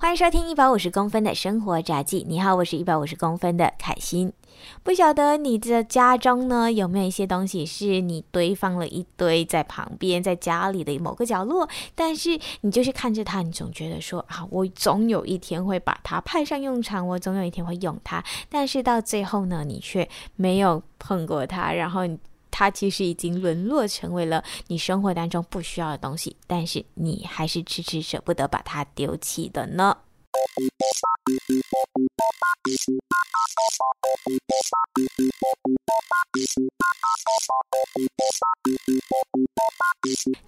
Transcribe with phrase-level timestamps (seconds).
[0.00, 2.24] 欢迎收听一百五十公分的生活杂记。
[2.28, 4.32] 你好，我是一百五十公分的凯欣。
[4.84, 22.02] 不晓得你的家中呢，有没有一些东西是你堆放了一堆在旁边，在家里的某个角落，但是你就是看着它，你总觉得说啊，我总有一天会把它派上用场，我总有一天会用它，但是到最后呢，你却没有碰过它，然后
[22.58, 29.96] 它其实已经沦落成为了你生活当中不需要的东西，但是你还是迟迟舍不得把它丢弃的呢。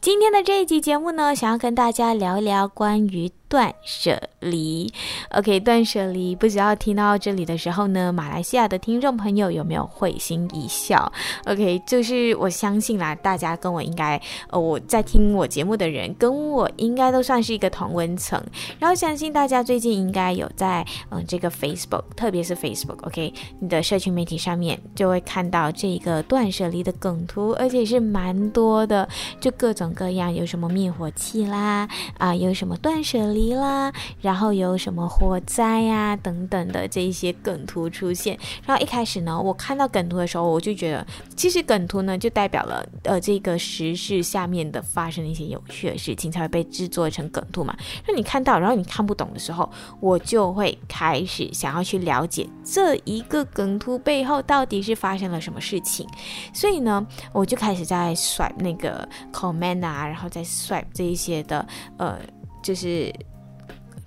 [0.01, 4.91] 今天的这一集节目呢，想要跟大家聊一聊关于断舍离
[5.31, 11.13] ，OK，断舍离，不知道听到这里的时候呢，马来西亚的听众朋友有没有会心一笑
[11.47, 18.41] ？OK，就是我相信啦，大家跟我应该，呃，我在听我节目的人跟我应该都算是一个同温层。
[18.79, 29.09] 然后相信大家最近应该有在，嗯、这个 Facebook，特别是 Facebook，OK，、你的社群媒体上面就会看到这个断舍离的梗图，而且是蛮多的，
[29.41, 33.40] 就各种各样，有什么灭火器啦，啊、有什么断舍离。
[33.55, 38.38] 啦，然后有什么火灾呀、等等的这一些梗图出现。
[38.66, 47.77] 然后一开始呢，我看到梗图的时候，我就觉得，其实梗图呢就代表了呃这个时事下面的发生的一些有趣的事情，才会被制作成梗图嘛。
[48.07, 49.68] 那你看到，然后你看不懂的时候，
[50.01, 56.07] 我就会开始想要去了解这一个梗图背后到底是发生了什么事情。
[56.52, 62.18] 所以呢，我就开始在甩那个 comment 啊，然后再甩这一些的呃，
[62.63, 63.13] 就是。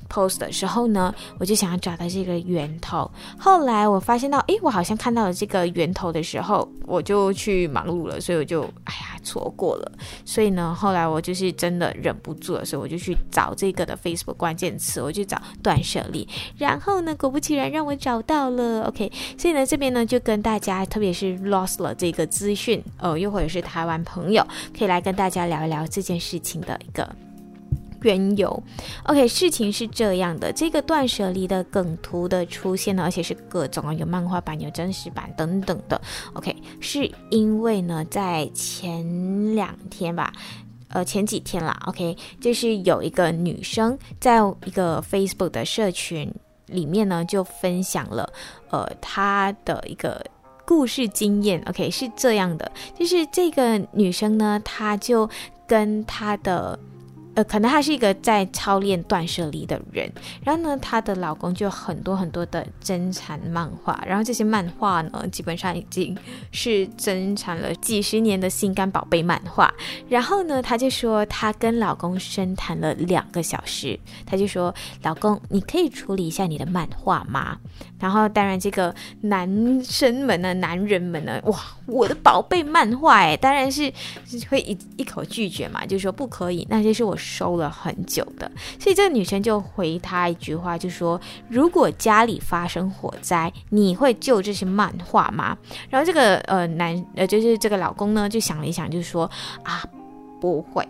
[0.10, 3.10] Post 的时候呢，我就想要找到这个源头。
[3.38, 9.92] 后来我发现到，诶，我好像看到了这个源头的时候，我就去忙碌了，所以我就哎呀错过了。
[10.26, 16.28] 所以呢，后来我就是真的忍不住了，所以我就去找这个的 Facebook 关键词，我去找断舍离。
[16.58, 18.84] 然后呢，果不其然让我找到了。
[18.84, 24.46] OK，所以呢，这边呢就跟大家，特别是 lost 了这个资讯，哦，又或者是台湾朋友，
[24.78, 27.08] 可以来跟大家聊一聊这件事情的一个。
[28.04, 28.64] 缘由
[29.06, 36.00] ，OK，事情是这样的，这个断舍离的梗图的出现呢，而且是各种啊有漫画版、有真实版等等的
[36.34, 40.32] ，OK，是因为呢，在前两天吧，
[40.90, 46.32] 呃，前几天啦，OK，就是有一个女生在一个 Facebook 的社群
[46.68, 48.32] 里面呢，就分享了
[48.70, 50.24] 呃她的一个
[50.66, 55.30] 故事经验，OK，是这样的，就是这个女生呢，她就
[55.66, 56.78] 跟她的。
[57.36, 60.12] 呃，可能她是一个在操练断舍离的人，
[60.44, 66.16] 然后呢，她的老公就很多很多的珍藏漫画，然后这些漫画呢，基本上已经
[66.52, 69.74] 是珍藏了几十年的心肝宝贝漫画。
[70.08, 74.72] 然后呢，她就说她跟老公深谈了两个小时，她就说
[75.02, 77.58] ：“老公，你可以处理一下你的漫画吗？”
[78.00, 81.58] 然后，当然这个男生们呢，男人们呢，哇，
[81.88, 83.92] 我的宝贝漫画，哎，当然是
[84.50, 87.18] 会一一口拒绝嘛，就说不可以，那些是我。
[87.24, 95.58] 收了很久的，所以这个女生就回他一句话，就说：“如果家里发生火灾，你会救这些漫画吗？”
[95.90, 99.30] 然后这个呃男呃就是这个老公呢，就想了一想，就说
[99.64, 99.84] ：“啊，
[100.42, 100.86] 不会。”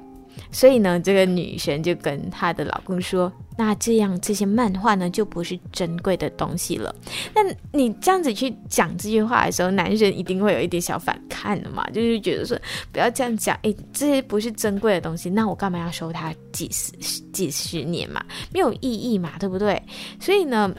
[0.51, 3.31] 所以呢，这个女生就跟她的老公说。
[3.57, 6.93] 那这样这些漫画呢，就不是珍贵的东西了。
[7.35, 7.41] 那
[7.71, 12.57] 你这样子去讲这句话的时候，男生一定会有一点小反抗的嘛，就是觉得说
[12.91, 16.91] 不要这样讲，诶，这些不是珍贵的东西，那我干嘛要收它几十
[17.31, 19.81] 几十年嘛，没有意义嘛，对不对？
[20.19, 20.73] 所以呢。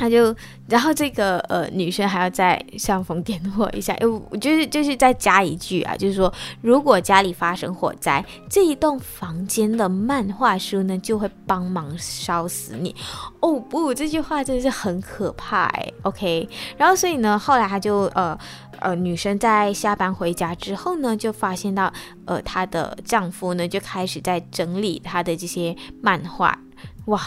[0.00, 0.34] 他就，
[0.66, 12.96] 然后这个呃女生还要再煽风点火一下，又就是就是再加一句啊，就是说如果家里发生火灾，这一栋房间的漫画书呢就会帮忙烧死你。
[13.40, 15.92] 哦不，这句话真的是很可怕哎。
[16.02, 18.38] OK，然后所以呢，后来他就呃
[18.78, 21.92] 呃女生在下班回家之后呢，就发现到
[22.24, 26.58] 呃她的丈夫呢就开始在整理她的这些漫画，
[27.04, 27.20] 哇。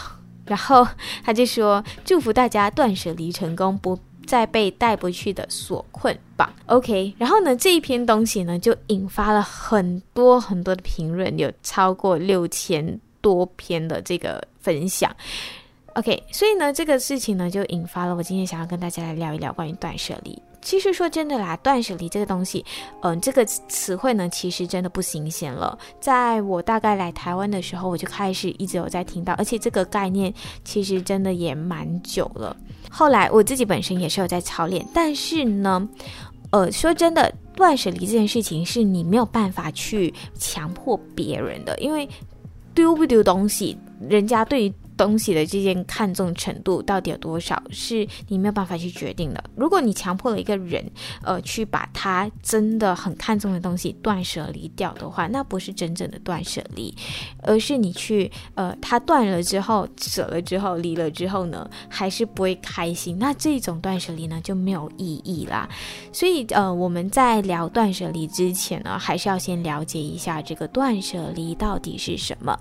[0.46, 0.86] 然后
[1.24, 15.14] 他就说：“祝福大家断舍离成功，不再被带不去的所困吧。” OK，然后呢，这一篇东西呢，就引发了很多很多的评论，有超过六千多篇的这个分享。
[15.94, 20.40] OK，所以呢，这个事情呢，就引发了我今天想要跟大家来聊一聊关于断舍离。
[20.64, 22.64] 其实说真的啦，断舍离这个东西，
[23.02, 25.78] 嗯、这个词汇呢，其实真的不新鲜了。
[26.00, 30.32] 在我大概来台湾的时候，我就开始一直有在听到，而且这个概念
[30.64, 32.56] 其实真的也蛮久了。
[32.90, 35.86] 后来我自己本身也是有在操练，但是呢，
[36.50, 42.08] 呃，说真的，断舍离这件事情是你没有办法去强迫别人的，因为
[42.74, 43.76] 丢不丢东西，
[44.08, 49.42] 人家对于东西的这件看重程度到底有多少，是你没有办法去决定的。
[49.56, 50.84] 如果你强迫了一个人，
[51.22, 56.94] 呃，去把他真的很看重的东西断舍离掉的话，那不是真正的断舍离，
[57.42, 63.18] 而是你去，呃，他断了之后，舍了之后，离了之后呢，还是不会开心。
[63.18, 65.68] 那这种断舍离呢，就没有意义啦。
[66.12, 72.58] 所以，呃，我们在聊断舍离之前呢，还是要先了解一下这个断舍离到底是什么。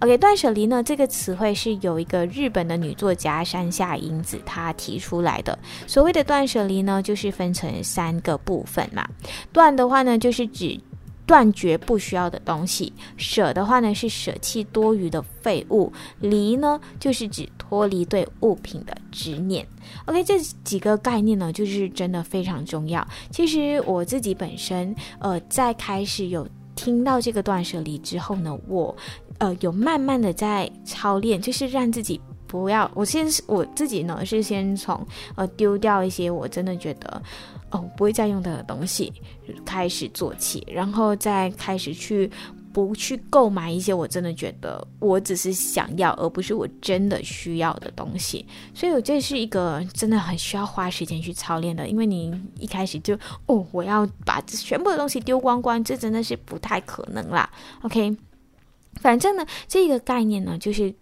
[0.00, 5.58] OK，断舍离呢，这个词汇是由一个日本的女作家山下英子她提出来的。
[5.86, 9.06] 所谓的断舍离呢，就是分成三个部分嘛。
[9.52, 10.78] 断的话呢，就是指
[11.26, 19.64] 断绝不需要的东西；舍的话呢，是舍弃多余的废物；离呢，就是指脱离对物品的执念。
[20.06, 23.06] OK，这几个概念呢，就是真的非常重要。
[23.30, 28.96] 其实我自己本身，呃，在开始有听到这个断舍离之后呢，我。
[29.40, 32.88] 呃，有慢慢的在操练，就是让自己不要。
[32.94, 35.04] 我先我自己呢，是先从
[35.34, 37.22] 呃丢掉一些我真的觉得
[37.70, 39.10] 哦不会再用的东西
[39.64, 42.30] 开始做起，然后再开始去
[42.70, 48.44] 不去购买一些我真的觉得我只是想要，而不是我真的需要的东西。
[48.74, 57.48] 所以，我这是一个真的很需要花时间去操练的，因为你一开始就哦我要把全部的东西丢光光，这真的是不太可能啦。
[57.82, 58.14] OK。
[58.94, 60.94] 反正呢，这个概念呢，就是。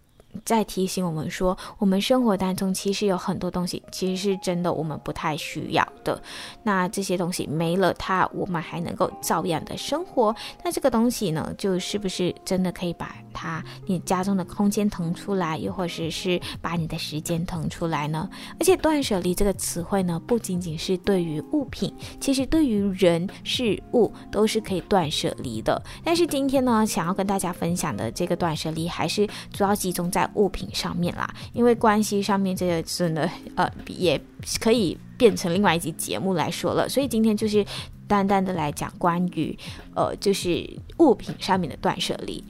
[0.44, 6.20] 在提醒我们说，我们生活当中其实有很多东西，其实是真的我们不太需要的。
[6.62, 10.34] 那这些东西没了它，我们还能够照样的生活。
[10.62, 18.28] 那这个东西呢，就是不是真的可以把它你家中的空间腾出来，又或者是把你的时间腾出来呢？
[18.60, 25.82] 而且断舍离这个词汇呢，不仅仅是对于物品，其实对于人事物都是可以断舍离的。
[26.04, 30.17] 但是今天呢，想要跟大家分享的这个断舍离，还是主要集中在。
[30.18, 34.20] 在物品上面啦，因为关系上面这个真的呃，也
[34.60, 36.88] 可以变成另外一集节目来说了。
[36.88, 37.64] 所以今天就是
[38.06, 39.56] 单单的来讲关于
[39.94, 40.68] 呃，就是
[40.98, 42.42] 物品上面的断舍离。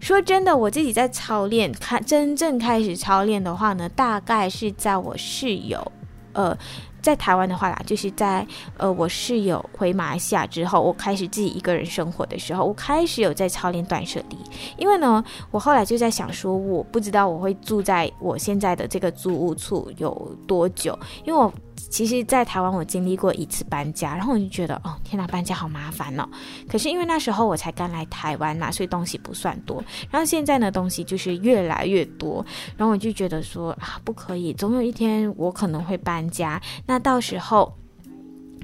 [0.00, 5.92] 说真的，我自己在操练，看真正开始操练的话呢，大概是在我室友
[6.32, 6.56] 呃。
[7.00, 8.46] 在台湾的话啦，就是在
[8.76, 14.36] 呃，我室友回马来西亚之后，我开始自己一个人生活的时候，我开始有在操练断舍离。
[14.76, 21.52] 因为呢，我后来就在想说，我不知道我会住在我现在的这个租屋处有多久，因为我。
[21.88, 26.28] 其实，在台湾我经历过一次搬家，然后我就觉得，哦，天哪，搬家好麻烦哦。
[26.68, 29.82] 可是因为那时候我才刚来台湾呐，所以东西不算多。
[30.10, 32.44] 然后现在呢，东西就是越来越多，
[32.76, 37.72] 然后我就觉得说，啊，不可以，总有一天我可能会搬家，那到时候。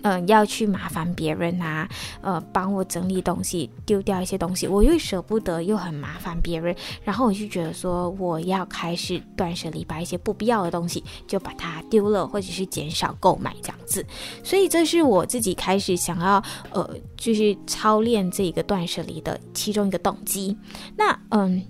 [0.05, 1.89] 嗯、要去麻烦别人啊，
[2.21, 14.05] 呃，帮我整理东西，丢掉一些东西，我又舍不得，又很麻烦别人，然后我就觉得说，我要开始断舍离，把一些不必要的东西就把它丢了，或者是减少购买这样子。
[14.43, 20.55] 所以这是我自己开始想要，呃，就是操练这个断舍离的其中一个动机。
[20.97, 21.63] 那，嗯，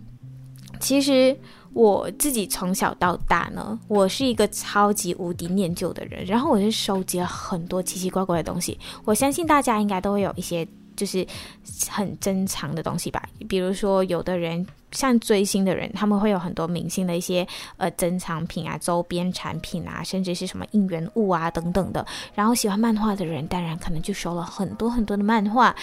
[0.80, 1.38] 其实。
[1.75, 8.79] 我自己从小到大呢，我是一个超级无敌念旧的人，然后我就收集了很多奇奇怪怪的东西。
[9.05, 10.67] 我相信大家应该都会有一些
[10.97, 11.26] 就是
[11.91, 14.67] 很珍藏的东西吧，比如说有的人。
[14.94, 17.44] 像追星的人，他们会有很多明星的一些
[17.79, 22.07] 呃珍藏品啊、周边产品啊，甚至是什么应援物啊等等的。
[22.33, 25.75] 然后喜欢漫画的人，当然可能就收了很多很多的漫画。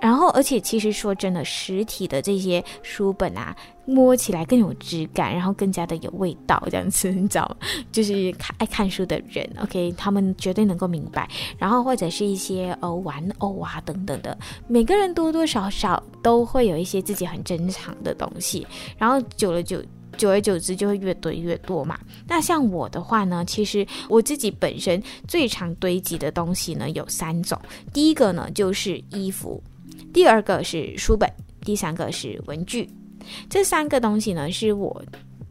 [0.00, 3.54] 然后，而且其实说真的，实体的这些书本啊，
[3.86, 7.66] 摸起来更有质感，然后更加的有味道，这样子 你知道吗？
[7.92, 11.28] 就是看爱看书的人，OK，他们绝对能够明白。
[11.58, 14.36] 然后或者是一些呃玩偶啊等等的，
[14.66, 18.66] 每个人多多少少都会有一些自己很珍藏的东西。
[18.96, 19.82] 然后久了久，
[20.16, 21.98] 久而久之就会越堆越多嘛。
[22.26, 27.60] 那像我的话呢，其实我自己本身最常堆积的东西呢有三种。
[27.92, 29.62] 第一个呢就是衣服，
[30.12, 32.88] 第二个是书本，第三个是文具。
[33.48, 35.02] 这三个东西呢是我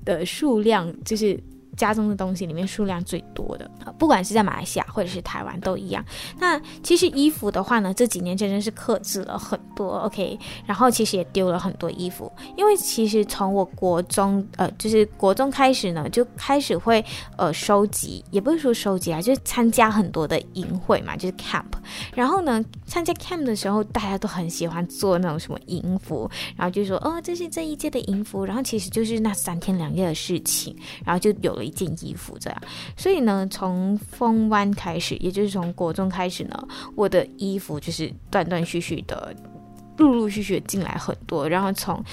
[0.06, 1.40] 的数量，就是。
[1.76, 6.04] 家中的东西里面数量最多的，不管是在马来西亚或者是台湾都一样。
[6.40, 10.38] 那其实衣服的话呢，这几年真的是克制了很多，OK。
[10.66, 17.04] 然后其实也丢了很多衣服，因为其实从我国中，呃，就是国中开始呢，就开始会
[17.38, 21.64] 呃收集，也不是说收集啊，就是参加很多的营会嘛，就是 camp。
[22.14, 31.63] 然后呢，参加 camp 的时候，大家都很喜欢做那种什么营服，然后就说哦，这是这一届的营服，然后其实就是那三天两夜的事情，然后就有了。
[31.64, 32.62] 一件衣服这样，
[32.98, 39.36] 所以呢，从风湾开始，也就是从国中开始呢，我的衣服就是断断续续的，
[39.98, 41.48] 陆陆续续进来很多。
[41.48, 42.04] 然后从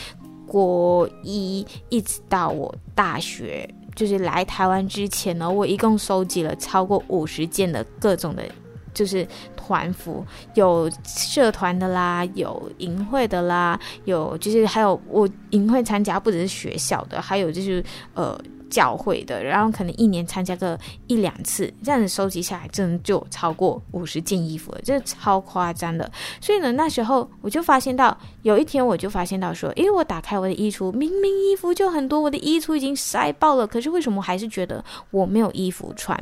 [0.46, 8.44] 国一一直到我大学，就是来台湾之前呢，我一共收集了超过五十件的各种的，
[8.92, 9.26] 就是
[9.70, 17.84] 团服，有社团的啦，有营会的啦，有就是还有我营会参加不只是学校的，还有就是
[18.14, 18.36] 呃。
[18.70, 26.08] 教会的，然后可能一年参加个一两次，这样子收集下来，真的就超过五十件衣服了，这超夸张的。
[26.40, 36.16] 所以呢，那时候我就发现到，有一天我就发现到说，因为我打开我的衣橱，明明衣服就很多，我的衣橱已经塞爆了，可是为什么还是觉得我没有衣服穿？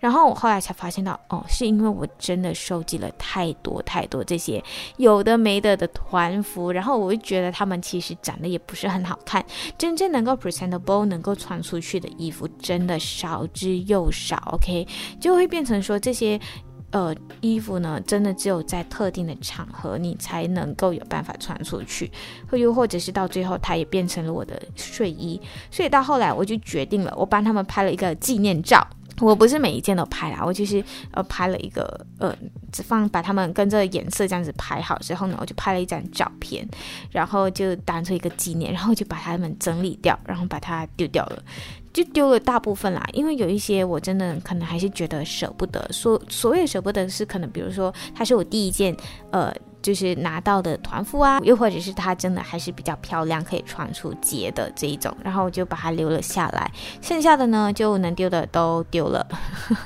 [0.00, 4.62] 然后我后来才发现到，哦，是因为我真的收集了太多太多这些
[4.96, 9.44] 有的没的的团服，然后我就觉得他们其实长得也不是很好看，
[9.78, 11.92] 真正能够 presentable 能够穿出去。
[12.02, 14.88] 的衣服真的少之又少，OK，
[15.20, 16.40] 就会变成说这些
[16.90, 22.10] 呃衣服呢，真的只有在特定的场合你才能够有办法穿出去，
[22.50, 28.84] 又或者是到最后它也变成了我的睡衣，所以到后来我就决定了，我帮他们拍了一个纪念照。
[29.20, 32.34] 我不是每一件都拍啦，我就是呃拍了一个呃，
[32.72, 36.66] 只放把他们跟着颜色这样子拍好之后呢，我就拍了一张照片，
[37.10, 41.42] 然后就当做一个纪念，然后就把它们整理掉，然后把它丢掉了。
[41.92, 45.86] 就丢了大部分啦，因为有一些我真的可能还是觉得舍不得。
[45.92, 48.96] 所所谓舍不得是可能，比如说它是我第一件，
[49.30, 56.70] 呃，就是拿到的团服啊，又或者是它真的还是比较漂亮，可以穿出街的这一种，然后我就把它留了下来。
[57.00, 59.26] 剩下的呢，就能丢的都丢了。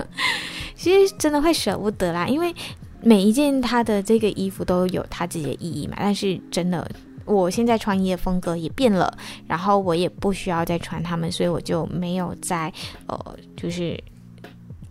[0.76, 2.54] 其实真的会舍不得啦，因为
[3.00, 5.96] 每一件它的这个衣服都有它自己的意义嘛。
[5.98, 6.88] 但是真的。
[7.24, 9.12] 我现在穿衣的风格也变了，
[9.48, 12.72] 然后我也不需要再穿它们，所以我就没有再
[13.08, 14.00] 呃，就是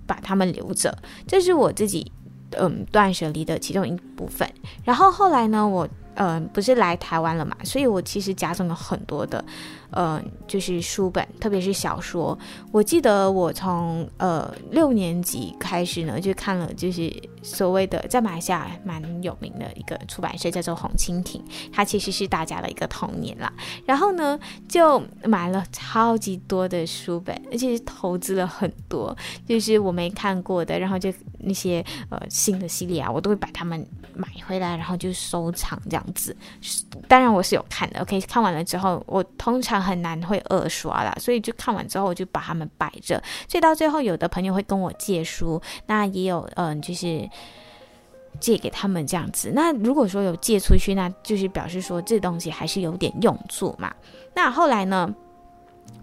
[0.05, 0.93] 把它们留着。
[1.25, 2.12] 这是我自己
[2.52, 4.50] 嗯断舍离的其中一部分。
[4.84, 5.88] 然后后来呢，我
[6.18, 9.44] 嗯、不是来台湾了嘛，所以我其实加重了很多的。
[9.96, 12.38] 呃，就是书本，特别是小说。
[12.70, 17.10] 我记得我从呃六年级开始呢，就看了，就是
[17.42, 21.42] 所谓的在马来西亚蛮有名的一个出版社，叫做红蜻蜓。
[21.72, 23.52] 它其实是大家的一个童年啦。
[23.86, 24.38] 然后呢，
[24.68, 29.16] 就买了超级多的书本，而且是投资了很多，
[29.48, 30.78] 就是我没看过的。
[30.78, 31.10] 然后就
[31.40, 36.36] 那些呃新的系列啊，我都会把它们买回来，然后就收藏这样子。
[37.08, 39.85] 当然我是有看的，OK，看完了之后，我通常。
[39.86, 43.22] 很难会二刷啦，所以就看完之后我就把它们摆着。
[43.48, 47.30] 所以到最后，有的朋友会跟我借书，那也有嗯，就是
[48.39, 49.51] 借给他们这样子。
[49.54, 53.94] 那如果说有借出去，那就是表示说这东西还是有点用处嘛。
[54.34, 55.13] 那后来呢，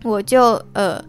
[0.05, 1.05] 我就呃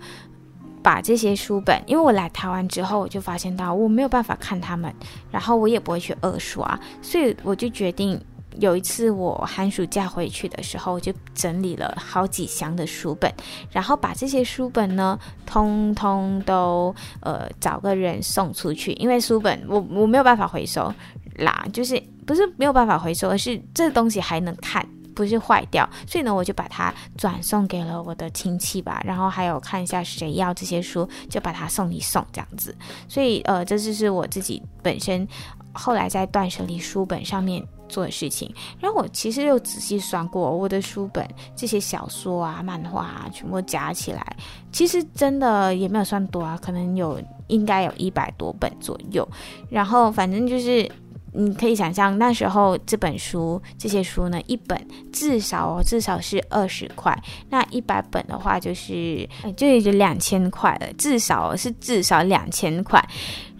[0.82, 4.94] 把这些书本，因为我来台湾之后，我就发现到我没有办法看他们，
[5.32, 8.20] 然后我也不会去二刷，所以我就决定。
[8.60, 13.32] 有一次我寒暑假回去的时候，就整理了好几箱的书本，
[13.72, 20.94] 然后把这些书本呢，通通都呃找个人送出去，因为书本我我没有办法回收
[21.38, 32.76] 啦，就是不是没有办法回收，而是这东西还能看，不是坏掉，所以呢我就把它转送给了我的亲戚吧，然后还有看一下谁要这些书，就把它送一送这样子，
[33.08, 35.28] 所以呃这就是我自己本身
[35.72, 37.66] 后来在断舍离书本上面。
[37.94, 41.24] 做的事情，然后我其实又仔细算过我的书本，
[41.56, 44.36] 这些小说啊、漫画啊，全部加起来，
[44.72, 49.28] 其实真的也没有算多啊，可能有应该有一百多本左右。
[49.70, 50.90] 然后反正就是
[51.34, 54.80] 你可以想象，那时候这本书这些书呢，一本
[55.12, 57.16] 至少至少是二十块，
[57.50, 63.04] 那一百本的话就是就也就两千块了，至少是至少两千块。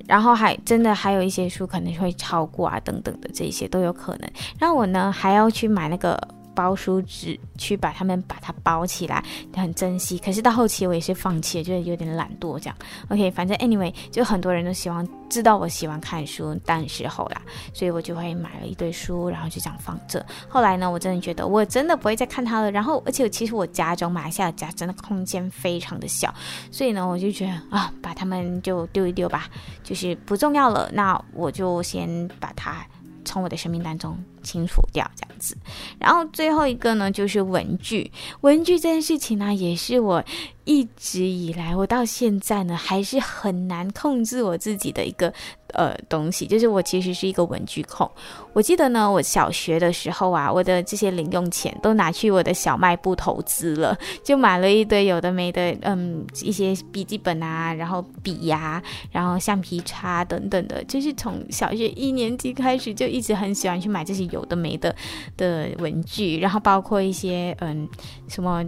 [0.08, 4.30] 然后还真的还有一些书可能会超过啊，等等的这些都有可能。
[4.60, 6.20] 然后我呢还要去买那个
[6.56, 9.24] 包书纸，去把它们把它包起来，
[9.56, 10.18] 很珍惜。
[10.18, 12.76] 可是到后期我也是放弃了，就是有点懒惰这样。
[13.10, 17.42] OK，反正 anyway，就很多人都希望知道我喜欢看书，但时候啦，
[17.74, 20.26] 所以我就会买了一堆书，然后就这样放着。
[20.48, 22.72] 后来呢，我真的觉得我真的不会再看它了。
[22.72, 26.34] 然后而且其实我家中马来西亚家真的空间非常的小，
[26.72, 29.48] 所以呢，我就觉得啊，把它们就丢一丢吧。
[29.84, 32.86] 就是不重要了，那我就先把它
[33.26, 35.58] 从我的生命当中清除掉，这样子。
[35.98, 38.12] 然后最后一个呢，就是文具。
[38.42, 40.24] 文具这件事情呢，也是我
[40.66, 45.34] 一直以来，我到现在呢，还是很难控制我自己的一个
[45.74, 48.10] 呃东西，就是我其实是一个文具控。
[48.54, 64.96] 我记得呢，我小学的时候啊，我的这些零用钱都拿去我的小卖部投资了，就买了一堆有的没的，嗯，一些笔记本啊，然后笔呀、然后橡皮擦等等的，就是从小学一年级开始就一直很喜欢去买这些有的没的
[65.36, 67.88] 的文具，然后包括一些嗯
[68.30, 68.64] 什么。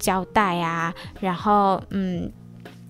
[0.00, 2.28] 胶带啊，然后嗯，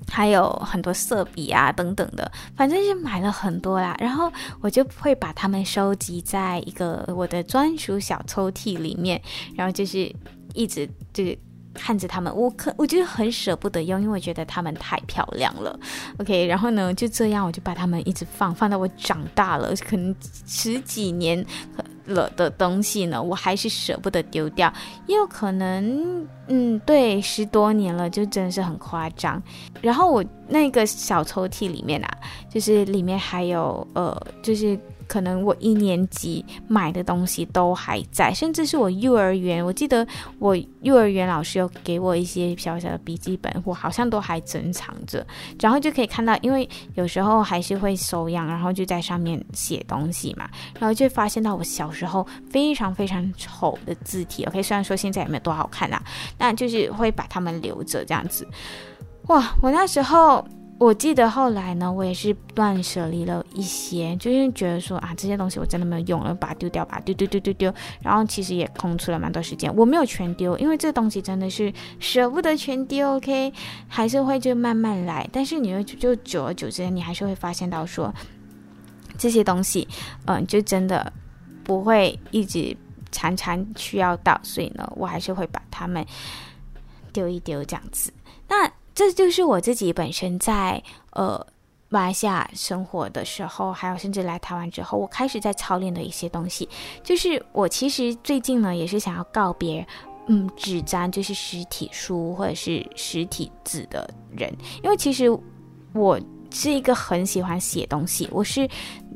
[0.08, 3.94] 还有很多色笔啊等等的，反正就买了很多啦。
[4.00, 9.20] 然后我就会把它们收集在一个我的专属小抽屉里面，
[9.54, 10.10] 然后就是
[10.54, 11.38] 一直就是
[11.74, 15.78] 看着它们，我可我就很舍不得用，因为我觉得它们太漂亮了。
[16.18, 20.14] OK，然后呢就这样，我就把它们一直放，放到我长大了，可能
[20.46, 21.44] 十几年。
[22.10, 24.72] 了的东西呢，我还是舍不得丢掉，
[25.06, 29.42] 也有可能，嗯，对，十多年了，就真的是很夸张。
[29.80, 32.10] 然后我那个小抽屉里面啊，
[32.50, 34.78] 就是里面还有，呃，就是。
[35.10, 40.06] 可能我一年级买的东西都还在，甚至是我幼儿园，我记得
[40.38, 45.26] 我幼儿园老师有给我一些小小的笔记本，我好像都还珍藏着。
[45.58, 50.48] 然后就可以看到，因为有时候还是会手痒，然后就在上面写东西嘛，
[50.78, 54.44] 然后就发现到我小时候非常非常丑的字体。
[54.44, 56.00] OK，虽然说现在也没有多好看啦，
[56.38, 58.46] 但就是会把它们留着这样子。
[59.26, 60.46] 哇，我那时候。
[60.80, 67.74] 我记得后来呢，我也是断舍离了一些，就是觉得说啊，这些东西我真的没有用了，把它丢掉吧，丢丢丢丢丢。
[68.00, 73.16] 然后其实也空出了蛮多时间，我没有全丢，因为这东西真的是舍不得全丢。
[73.16, 73.52] OK，
[73.88, 75.28] 还是会就慢慢来。
[75.30, 78.10] 但是你会就久而久之，你还是会发现到说
[79.18, 79.86] 这些东西，
[80.24, 81.12] 嗯，就真的
[81.62, 82.74] 不会一直
[83.12, 86.02] 常常需要到，所以呢，我还是会把它们
[87.12, 88.10] 丢一丢这样子。
[88.48, 88.72] 那。
[88.94, 90.82] 这就是我自己本身在
[91.12, 91.44] 呃
[91.88, 96.68] 马来西亚生活的时候，还有甚至来台湾之后，我开始在操练的一些东西。
[97.02, 99.86] 就是我其实最近呢，也是想要告别
[100.26, 105.28] 嗯纸张，就是实体书或者是实体字的人，因为其实
[105.92, 106.20] 我
[106.50, 108.68] 是一个很喜欢写东西，我是。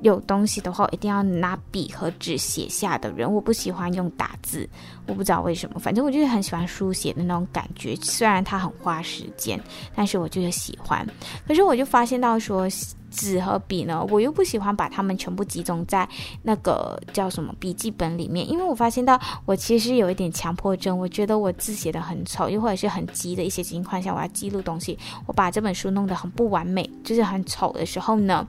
[0.03, 3.33] 有东西的话，一定要拿笔和纸写下的人。
[3.33, 4.69] 我不喜欢用打字，
[5.07, 7.97] 我不知道为什么，反正我就是很喜欢书写的那种感觉。
[7.97, 9.59] 虽然它很花时间，
[9.95, 11.09] 但是我就是喜欢。
[11.49, 12.69] 可是我就发现到说。
[13.14, 16.07] 纸和笔呢，我又不喜欢把它们全部集中在
[16.42, 28.46] 那个叫什么笔记本里面，因为我发现到我其实有一点强迫症，我觉得我字写得很丑，又或者是很急的一些情况下，我要记录东西，我把这本书弄得很不完美，就是很丑的时候呢，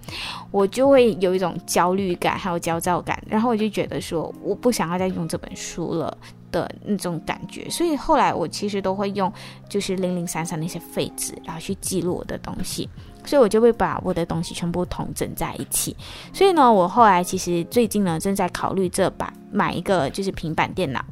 [0.49, 6.17] 我就会有一种焦虑感，还有焦躁感，然后我就觉得说，我不想要再用这本书了
[6.51, 9.31] 的那种感觉，所以后来我其实都会用
[9.69, 12.89] 就是零零散散的一些废纸，然后去记录我的东西。
[13.25, 15.95] 所以我就会把我的东西全部统整在一起。
[16.33, 21.03] 所以呢，我后来其实最近呢，正在考虑这把买一个就是平板电脑，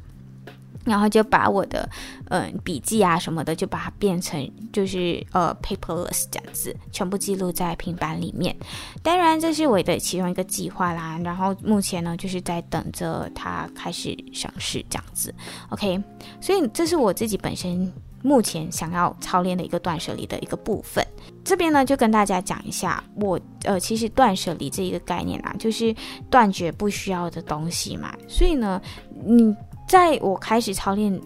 [0.84, 1.90] 然后就把我的
[2.30, 8.56] 嗯笔记啊什么的，就把它变成就是呃 paperless 这样子，全部记录在平板里面。
[9.02, 11.20] 当然，这是我的其中一个计划啦。
[11.24, 15.34] 然后目前呢，就是在等着它开始上市这样子。
[15.70, 16.02] OK，
[16.42, 17.92] 所以这是我自己本身。
[18.24, 21.06] 目前想要操练的一个断舍离的一个部分，
[21.44, 25.94] 这边呢就跟大家讲一下，我呃其实断舍离这一个概念啊，就是
[26.30, 28.16] 断绝不需要的东西嘛。
[28.28, 28.82] 所以呢，
[29.26, 29.54] 你
[29.88, 31.22] 在我开始操练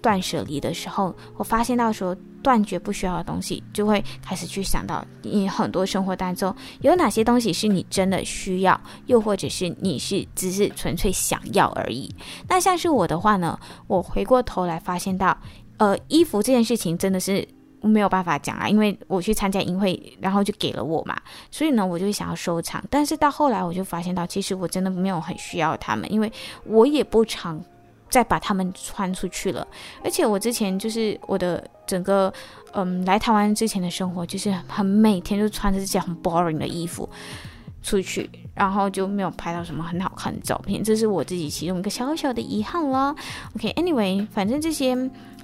[0.00, 12.14] 断舍离的时候，我发现到说断绝不需要的东西，就会开始去想到你很多生活当中有哪些东西是你真的需要，又或者是你是只是纯粹想要而已。
[12.48, 15.36] 那像是我的话呢，我回过头来发现到。
[15.78, 17.46] 呃，衣服这件事情真的是
[17.82, 21.16] 没有办法讲啊，因为我去参加营会，然后就给了我嘛，
[21.50, 22.82] 所以呢，我就想要收藏。
[22.90, 26.32] 但是到后来，我就发现到，其实我真的没有很需要他们，因为
[26.64, 27.62] 我也不常
[28.08, 29.66] 再把他们穿出去了。
[30.02, 32.32] 而且我之前就是我的整个，
[32.72, 37.08] 嗯，来台湾之前的生活，就是很每天就穿着这些很 boring 的衣服
[37.82, 43.14] 出去，然后就没有拍到什么很好看的照片，这是我自己其中一个小小的遗憾啦。
[43.54, 44.96] OK，Anyway，反正这些。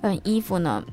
[0.03, 0.85] 嗯，衣服呢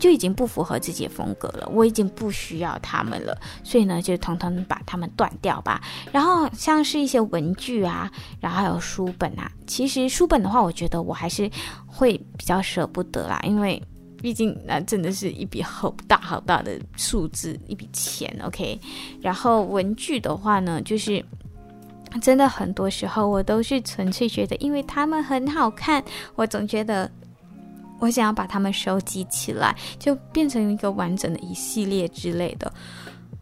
[0.00, 5.80] 就已经不符合自己的风格了，我已经不需要他们了，所以呢就统统把它们断掉吧。
[6.10, 11.48] 然后像是一些文具啊，然后还有书本啊，其实书本的话，我觉得我还是
[11.86, 13.80] 会比较舍不得啦，因为
[14.20, 18.36] 毕竟那真的是一笔好大好大的数字，一笔钱。
[18.42, 18.80] OK，
[19.20, 21.24] 然后文具的话呢，就是
[22.20, 26.02] 真的很多时候我都是纯粹觉得，因为他们很好看，
[26.34, 27.08] 我总觉得。
[27.98, 32.72] 我想要把它们收集起来，就变成一个完整的一系列之类的。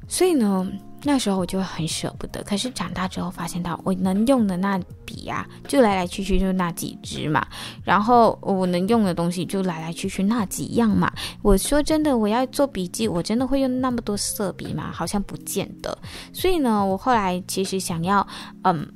[0.09, 0.71] 所以呢，
[1.05, 2.43] 那时候我就很舍不得。
[2.43, 7.47] 可是长大之后发现到，我能用的那笔啊，就来来去去就那几支嘛。
[7.83, 11.11] 然后我能用的东西就来来去去那几样嘛。
[11.41, 14.91] 我说真的，我要做笔记，我真的会用那么多色笔吗？
[14.93, 15.97] 好像不见得。
[16.33, 18.27] 所以呢，我后来其实想要，
[18.65, 18.87] 嗯。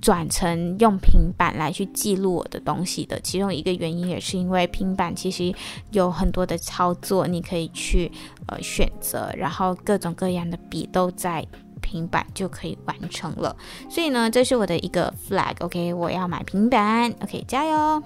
[0.00, 5.54] 转成用平板来去记录我的东西的，其中一个原因也是因为平板其实
[5.90, 8.10] 有很多的操作，你可以去
[8.46, 11.46] 呃选择，然后各种各样的笔都在
[11.82, 13.54] 平板就可以完成了。
[13.88, 18.02] 所以呢，这是我的一个 flag，OK，我要买平板，OK，加油。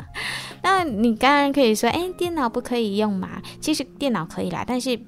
[0.62, 3.40] 那你当然可以说，哎，电脑不可以用嘛？
[3.60, 5.00] 其实电脑可以啦，但是。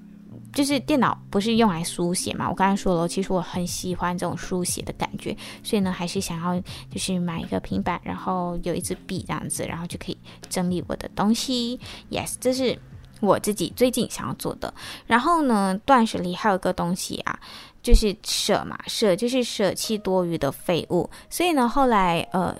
[0.52, 2.48] 就是电脑不是用来书写嘛？
[2.48, 6.60] 我刚才说了，其实我很喜欢这种书写的感觉，所以呢，还是想要
[6.90, 11.78] 就是买一个平板，然后有一支笔这样子，然后就可以整理我的东西。
[12.10, 12.78] Yes，这是
[13.20, 14.72] 我自己最近想要做的。
[15.06, 17.38] 然后呢，断舍离还有一个东西啊，
[17.82, 21.08] 就是舍嘛，舍就是舍弃多余的废物。
[21.28, 22.56] 所以呢，后来呃。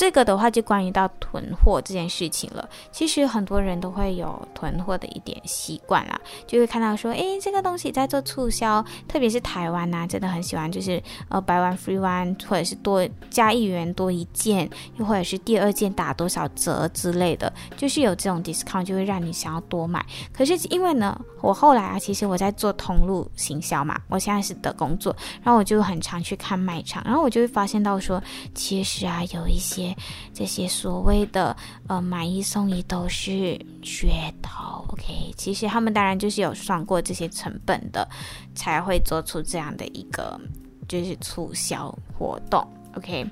[0.00, 2.66] 这个的话就关于到囤货这件事情了。
[2.90, 20.02] 其实很多人都会有囤货的一点习惯啦，就会看到说，哎，这个东西在做促销，特别是台湾呐、真的很喜欢，就是呃，buy one free one，或者是多加一元多一件，又或者是第二件打多少折之类的，就是有这种 discount 就会让你想要多买。
[20.32, 28.22] 可是因为呢，我后来啊，其实我在做通路行销嘛，我现在是的工作，然后我就很常去看卖场，然后我就会发现到说，
[28.54, 29.89] 其实啊，有一些。
[30.32, 34.08] 这些所谓的呃买一送一都是噱
[34.42, 35.32] 头，OK？
[35.36, 38.08] 其实他们当然就是有算过这些成本的，
[38.54, 40.40] 才会做出这样的一个
[40.88, 43.26] 就是促销活动，OK？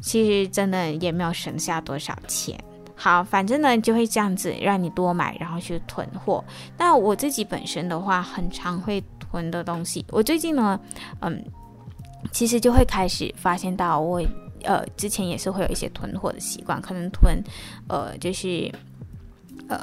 [0.00, 2.58] 其实真的也没有省下多少钱。
[2.94, 6.44] 好，反正呢就会这样子让你多买，然后去囤货。
[6.78, 10.78] 那我自己本身的话，很常会囤的东西，我最近呢，
[11.20, 11.44] 嗯，
[12.30, 14.22] 其实就会开始发现到我。
[14.64, 17.42] 呃，之前也是会有一些囤货的习惯，可能囤，
[17.88, 18.70] 呃，就是，
[19.68, 19.78] 呃。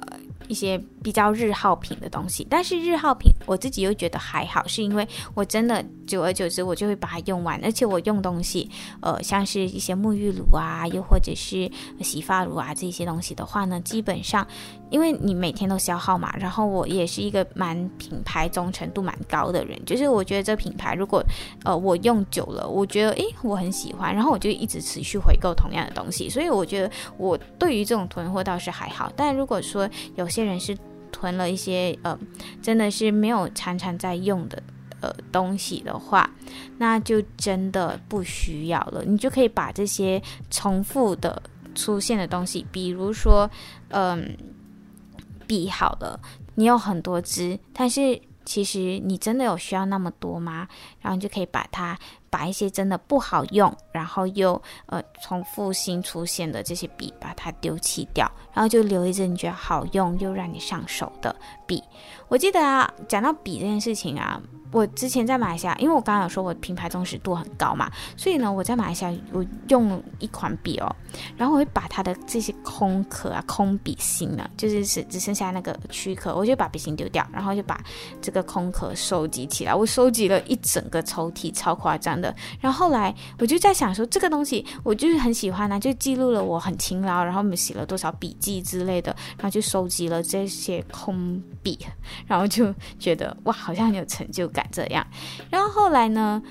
[0.47, 8.67] 一些比较日耗品的东西，但是日耗品我自己又觉得还好，是因为我真的久而久之我就会把它用完，而且我用东西，
[8.99, 14.47] 呃，像是一些沐浴乳啊，又或者是洗发乳啊这些东西的话呢，基本上
[14.89, 21.23] 因为你每天都消耗嘛，然后我也是一个蛮品牌忠诚度蛮高的人，就是我觉得这品牌如果
[21.63, 30.49] 呃我用久了，我觉得诶我很喜欢，然后我就一直持续回购同样的东西，所以我觉得我对于这种囤货倒是还好，但如果说有些。
[30.49, 30.75] 人是
[31.11, 32.17] 囤了一些呃，
[32.59, 34.63] 真的是没有常常在用的
[34.99, 36.27] 呃东西的话，
[36.77, 39.03] 那就真的不需要了。
[39.05, 41.39] 你就可以把这些重复的
[41.75, 43.47] 出现的东西，比如说
[43.89, 44.35] 嗯，
[45.49, 46.21] 笔好了，
[46.53, 50.67] 你有很多支，但是其实你真的有需要那么多吗？
[51.01, 51.97] 然后你就可以把它。
[52.31, 61.35] 把一些真的不好用，然后又呃重复新出现的这些笔，把它丢弃掉，然后就留一支你觉得好用又让你上手的
[61.65, 61.83] 笔。
[62.27, 64.39] 我记得啊，讲到笔这件事情啊。
[64.71, 70.95] 我之前在马来西亚，因为我刚刚有说我品牌忠实度很高嘛，所以呢，我在马来西亚我用一款笔哦，
[71.35, 77.79] 然后我会把它的这些空壳啊、空笔芯呢，就是只只剩下那个躯壳，我就把笔芯丢掉，然后就把
[78.21, 79.73] 这个空壳收集起来。
[79.73, 82.33] 我收集了一整个抽屉，超夸张的。
[82.59, 91.79] 然后后来我就在想说，这个东西我就是很喜欢啊，就记录了我很勤劳，然后我们写了多少笔记之类的，然后就收集了这些空笔，
[92.27, 94.58] 然后就觉得哇，好像很有成就感。
[94.59, 95.05] 敢这样，
[95.49, 96.41] 然后后来呢？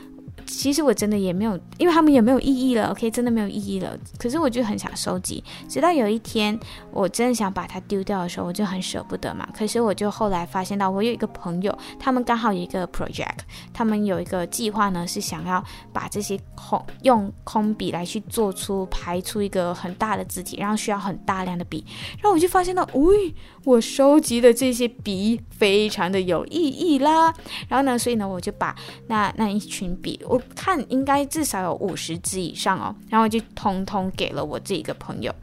[0.48, 3.96] 其实我真的也没有，因为他们也没有意义了，OK，真的没有意义了。
[4.18, 6.58] 可是我就很想收集，直到有一天
[6.90, 9.46] 我真的想把它丢掉的时候，我就很舍不得嘛。
[9.54, 13.40] 可是我就后来发现到，我有一个朋友，他们刚好有一个 project，
[13.74, 21.84] 他们有一个计划呢，是想要把这些空用空笔来去做出排出一个很大的字体，然后需要很大量的笔。
[22.14, 23.34] 然后我就发现到，喂，
[23.64, 27.34] 我收集的这些笔非常的有意义啦。
[27.68, 28.74] 然后呢，所以呢，我就把
[29.08, 30.37] 那那一群笔，我。
[30.54, 35.34] 看，应该至少有五十只以上哦，然后我就通通给了我这一个朋友，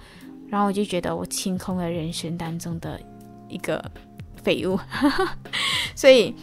[0.49, 2.99] 然后我就觉得我清空了人生当中的
[3.49, 3.83] 一个
[4.43, 4.79] 废物，
[5.95, 6.33] 所以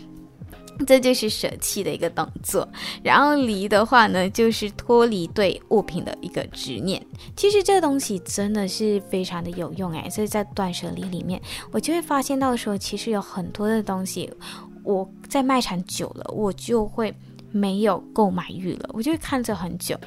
[0.87, 2.69] 这就是舍弃的一个动作。
[3.03, 7.05] 然后离的话呢，就是脱离对物品的一个执念。
[7.37, 14.29] 其实这个东西真的是非常的有用诶，所以在断舍离里面，我就会发现到说，其实有很多的东西，
[14.83, 17.15] 我在卖场久了，我就会。
[17.53, 19.99] 没有购买欲了，我就会看着很久，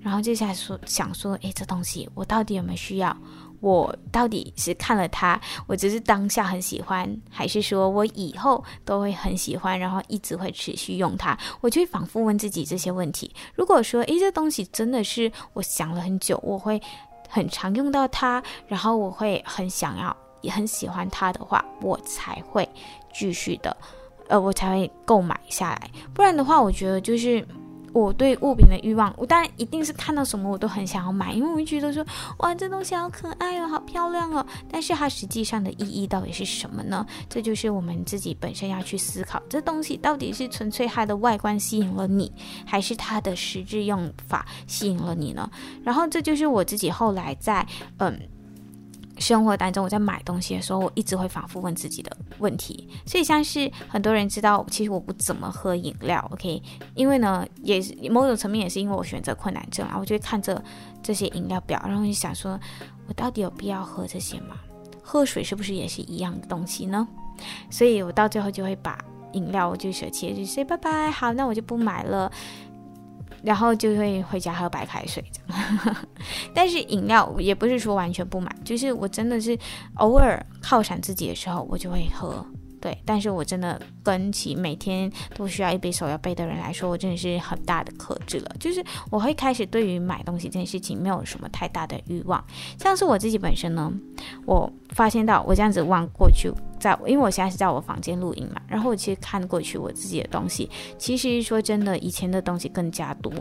[0.00, 3.16] 然后接下来说想说，诶，这东西我到底有没有需要？
[3.60, 11.38] 我到底是看了它，我只是当下很喜欢，还是说我以后都会很喜欢，然后一直会持续用它？
[11.60, 13.32] 我就会反复问自己这些问题。
[13.54, 16.82] 如果说，诶，这东西真的是我想了很久，我会
[17.28, 22.68] 很常用到它，然后我会很想要，也很喜欢它的话，我才会
[23.14, 23.76] 继续的，
[24.32, 25.90] 呃，我才会购买下来。
[26.14, 27.46] 不然的话，我觉得就是。
[27.94, 32.02] 我对物品的欲望，我当然一定是看到什么我都很想要买，因为我会觉得说，
[32.38, 34.46] 哇，这东西好可爱哦，好漂亮哦。
[34.70, 37.04] 但是它实际上的意义到底是什么呢？
[37.28, 42.32] 这就是我们自己本身要去思考，这东西到底是纯粹它的外观吸引了你，
[42.64, 45.50] 还是它的实质用法吸引了你呢？
[45.84, 47.66] 然后这就是我自己后来在
[47.98, 48.18] 嗯。
[49.18, 52.88] 生活当中，我在买东西的时候，我一直会反复问自己的问题。
[53.06, 56.62] 所以，像是很多人知道，其实我不怎么喝饮料，OK？
[56.94, 60.62] 因为呢，也是某种层面也是因为我选择困难症啊，我就会看着
[61.02, 62.58] 这些饮料表，然后就想说，
[63.06, 64.56] 我到底有必要喝这些吗？
[65.02, 67.06] 喝水是不是也是一样的东西呢？
[67.70, 68.98] 所以我到最后就会把
[69.32, 72.30] 饮料我就舍弃，就说拜拜，好，那我就不买了。
[73.42, 75.24] 然后就会回家喝白开水，
[76.54, 79.58] 但是饮料也不是说完全不买，就是我真的是
[79.96, 82.44] 偶尔犒赏自己的时候，我就会喝。
[82.82, 88.56] 对，但是我真的跟起每天都需要一杯手摇杯的人来说，我真的是很大的克制了。
[88.58, 92.44] 就是我会开始对于买东西这件事情没有什么太大的欲望。
[92.80, 93.92] 像是我自己本身呢，
[94.44, 100.68] 我发现到我这样子望过去，在因为我现在是在我房间录音嘛，然后我其实看过去我自己的东西，
[100.98, 103.32] 其实说真的，以前的东西更加多。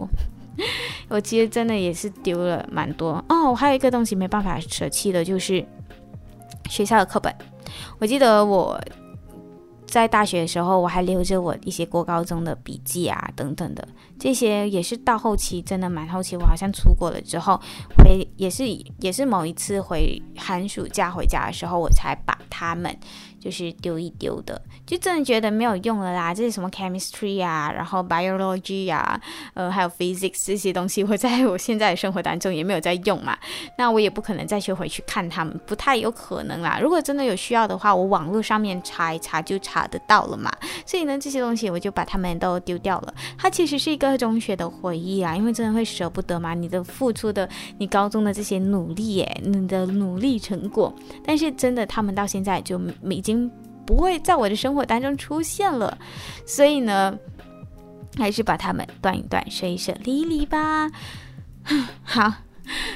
[1.09, 3.49] 我其实真的也是丢了蛮多哦。
[3.49, 5.65] 我还有一个东西没办法舍弃的，就是
[6.69, 7.33] 学校的课本。
[7.97, 8.79] 我记得我。
[9.91, 13.85] 在大学的时候，我还留着我一些过高中的笔记啊，等等的，
[14.17, 17.59] 这些也是到后期真的蛮后期，我好像出国了之后，
[17.97, 18.63] 回也是
[19.01, 22.97] 也是某一次回寒暑假回家的时候，我才把他们。
[23.41, 26.31] 就是丢一丢的，就真的觉得没有用了啦。
[26.31, 29.19] 这是什么 chemistry 啊，然后 biology 啊，
[29.55, 33.35] 呃，还有 physics 这些东西，我在我现在的生活当中也没有在用嘛。
[33.79, 36.77] 那我也不可能再去回去看他们，不太有可能啦。
[36.79, 40.51] 如果真的有需要的话，我网络上面查一查就查得到了嘛。
[40.85, 43.13] 所以呢，这些东西我就把它们都丢掉了。
[43.39, 46.53] 它其实是一个中学的回忆啊，因为真的会舍不得嘛。
[46.53, 47.49] 你的付出的，
[47.79, 50.93] 你高中的这些努力，耶，你的努力成果，
[51.25, 53.30] 但是真的他们到现在就没见。
[53.33, 53.51] 经
[53.85, 55.97] 不会在我的生活当中出现了，
[56.45, 57.17] 所以呢，
[58.17, 60.89] 还是把它们断一断，舍一舍，离一离吧。
[62.03, 62.31] 好，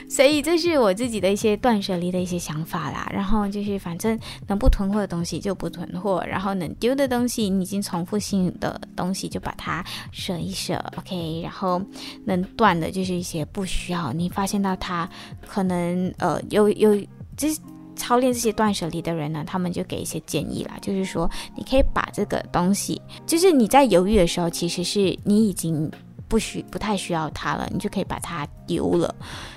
[0.10, 3.10] 所以这是我自己的一些断舍离的一些想法啦。
[3.12, 4.18] 然后就是，反正
[4.48, 11.42] 能不囤货的东西就不囤货，然后能丢的东西，你已经重复性的东西就把它舍一舍，OK。
[11.44, 11.82] 然后
[12.26, 15.10] 能断的就是一些不需要，你发现到它
[15.46, 16.96] 可能呃有有
[17.36, 17.50] 这。
[17.96, 25.92] 操练这些断舍离的人呢，他们就给一些建议啦，就是说，你可以把这个东西，就是你在犹豫的时候，其实是你已经。
[26.28, 29.14] 不需不太需要它了，你就可以把它丢了。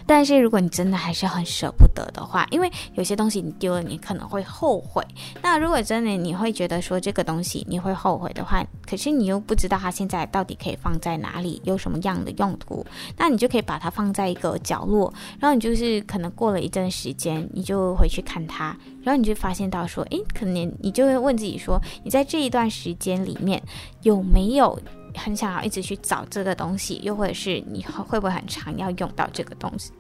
[0.07, 5.05] 但是如果你真的还是很舍不得的话，因为有些东西你丢了，你可能会后悔。
[5.43, 12.85] 那如果真的你会觉得说这个东西你会后悔的话，可是你又不知道它现在到底可以放在哪里，有什么样的用途，
[13.17, 23.63] 那你就可以把它放在一个角落，然后你就是可能过了一段时间，你就回去看它，然后你就发现到说，诶，可能你就会问自己说，你在这一段时间里面
[24.03, 24.79] 有没有？
[25.19, 29.93] 很想要一直去找这个东西，又或者是你会不会很常要用到这个东西？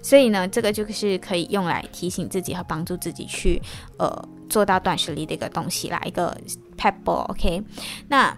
[0.00, 3.60] 所以呢，这个就是可以用来提醒自己和帮助自己去
[3.98, 6.34] 呃做到断舍离的一个东西啦，一个
[6.78, 7.62] pebble，OK？
[8.08, 8.34] 那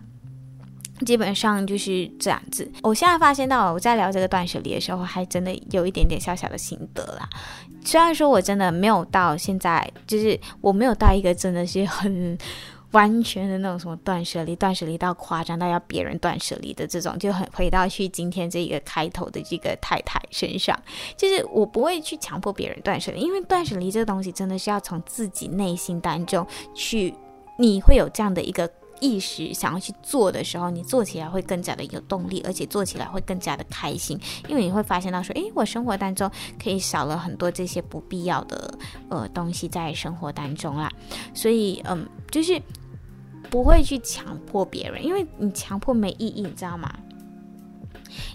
[1.06, 2.68] 基本上就是这样子。
[2.82, 7.28] 我现在发现到我在聊这个断舍离的时候，还真的有一点点小小的心得啦。
[7.84, 12.36] 虽然说我真的没有到现在，就是我没有到一个真的是很。
[12.92, 20.78] 完全的那种什么断舍离，断舍离到夸张到要别人断舍离的这种，就很回到去今天这个开头的这个太太身上，
[21.16, 27.14] 就是我不会去强迫别人断舍离，因为断舍离这个东西真的是要从自己内心当中去，
[27.58, 28.70] 你会有这样的一个。
[29.00, 36.30] 意识想要去做的时候，你做起来会更加的有动力，而且做起来会更加的开心，因为你会发现到说，诶，我生活当中
[36.62, 40.90] 可以少了很多这些不必要的呃东西在生活当中啦。
[41.34, 42.60] 所以，嗯，就是
[43.50, 46.92] 不会去强迫别人，因为你强迫没意义，你知道吗？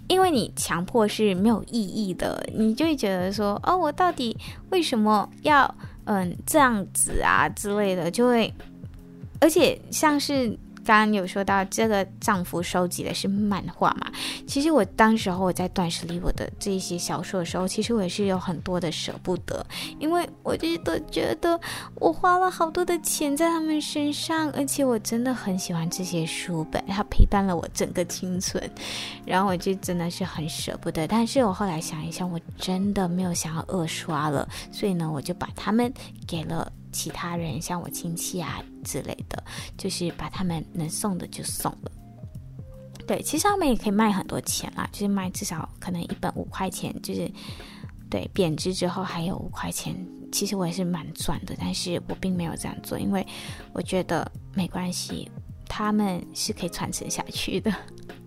[0.08, 4.38] 因为你强迫是没有意义的，你就会觉得说，哦，我到底
[4.70, 8.54] 为什么要嗯这样子啊之类的，就会。
[9.44, 10.48] 而且像是
[10.86, 14.10] 刚刚有说到这个丈夫收集的是漫画嘛？
[14.48, 19.66] 其实我当时候我在断舍离我的这些小说的时候，其实我也是有很多的舍不得，
[20.00, 21.60] 因为我就都觉得
[21.96, 28.62] 我花了好多的钱在他们身上，而且我真的很喜欢这些书本，它陪伴了我整个青春，
[29.26, 31.06] 然后我就真的是很舍不得。
[31.06, 35.94] 但是我后来想一想，我真的没有想要二刷了，所以呢，我就把它们
[36.26, 36.72] 给了。
[36.94, 39.44] 其他人像我亲戚啊之类的，
[39.78, 41.92] 就是把他们能送的就送了。
[43.06, 47.30] 对，其实他们也可以卖很多钱啦，就是卖至少可能一本五块钱，就是
[48.10, 49.94] 对贬值之后还有五块钱。
[50.32, 53.28] 其实我也是蛮赚的，但是我并没有这样做，因为
[53.74, 55.30] 我觉得没关系，
[55.68, 57.72] 他们是可以传承下去的。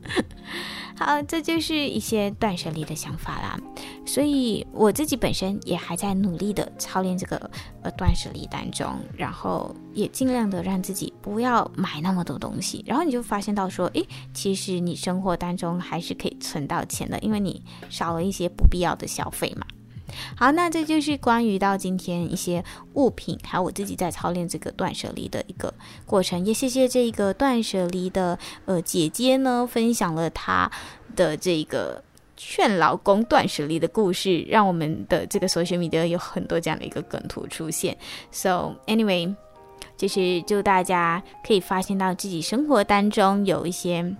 [0.98, 3.58] 好，这就是一些断舍离的想法啦。
[4.06, 7.50] 所以我自己本身也还在努力的操练这个
[7.82, 12.82] 呃断舍离当中，然后也尽量的让自己不要买那么多东西。
[12.86, 19.66] 然后你就发现到说，诶，其实你生活当中还是可以存到钱的，因为你少了一些不必要的消费嘛。
[20.36, 22.64] 好，那这就是关于到今天一些
[22.94, 25.72] 物品，还有我自己在操练这个断舍离的一个
[26.04, 26.44] 过程。
[26.44, 30.70] 也谢谢这个断舍离的呃姐姐呢，分享了她
[31.14, 32.02] 的这个
[32.36, 37.96] 劝老公断舍离的故事，让我们的这个所学米德有很多这样的一个梗图出现。
[38.30, 39.34] So anyway，
[39.96, 44.14] 就是祝大家可以发现到自己生活当中有一些。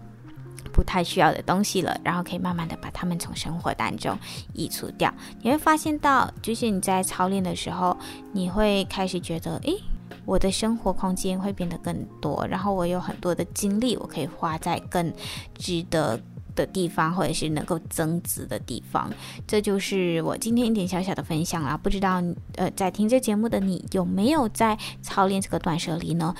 [0.76, 4.14] 不太需要的东西了，然后可以慢慢的把它们从生活当中
[4.52, 5.10] 移除掉。
[5.40, 7.96] 你会发现到，就是你在操练的时候，
[8.32, 9.80] 你会开始觉得，诶，
[10.26, 15.10] 我的生活空间会变得更多，然后我有很多的精力，我可以花在更
[15.54, 16.20] 值得。
[16.56, 19.08] 的地方，或者是能够增值的地方，
[19.46, 21.76] 这就是我今天一点小小的分享啦。
[21.76, 22.20] 不知道
[22.56, 26.34] 呃，在听这节目的你有没有在操练这个断舍离呢？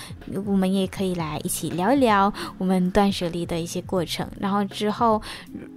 [0.47, 4.27] 我们也可以来一起聊一聊我们断舍离的一些过程。
[4.41, 5.21] 然后之后，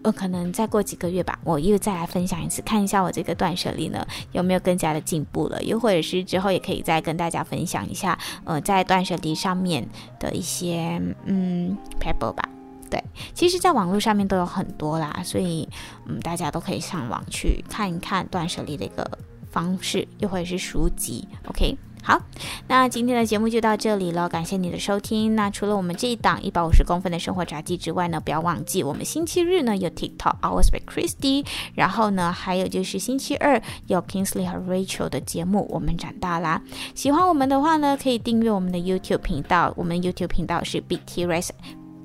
[0.04, 5.62] 呃，可能再过几个月吧，我又再来分享一次，看一下我这个断舍离呢有没有更加的进步了。
[5.62, 9.88] 又或者是之后也可以再跟大家分享一下，呃，在断舍离上面
[10.20, 12.48] 的一些嗯 paper 吧。
[12.90, 15.68] 对，其实，在网络上面都有很多啦，所以，
[16.08, 19.10] 嗯，大家都可以上网去看一看断舍离的一个
[19.52, 21.28] 方式，又或者是书籍。
[21.48, 22.20] OK，好，
[22.68, 25.36] 那今天的节目就到这里了，感谢你的收听。
[25.36, 35.68] 那除了我们这一档一百五十公分的生活杂记之外呢，不要忘记我们星期日呢有 TikTok Hours by Christy，然后呢，还有就是星期二有 Kingsley 和 Rachel 的节目。
[35.70, 36.62] 我们长大啦，
[36.96, 41.26] 喜欢我们的话呢，可以订阅我们的 YouTube 频道，我们 YouTube 频道是 Big T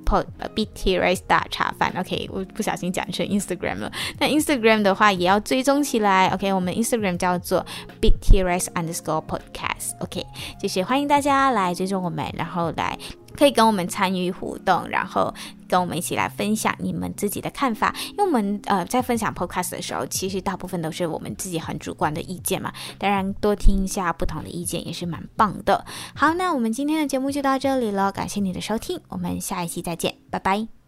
[0.06, 0.48] pot a。
[0.54, 3.92] B T Rice 大茶饭，OK，我不小心讲成 Instagram 了。
[4.20, 7.66] 那 Instagram 的话也要追踪起来，OK，我们 Instagram 叫做
[8.00, 10.24] Big T Rice Underscore Podcast，OK，
[10.60, 12.96] 就是欢迎大家来追踪我们，然后来
[13.36, 15.34] 可以跟我们参与互动，然后
[15.74, 17.92] 跟我们一起来分享你们自己的看法。
[18.10, 25.84] 因为我们呃在分享 Podcast 的时候，其实大部分都是我们自己很主观的意见嘛，当然多听一下不同的意见也是蛮棒的。
[26.14, 30.83] 好，那我们今天的节目就到这里了，感谢你的收听，我们下一期再见，拜拜。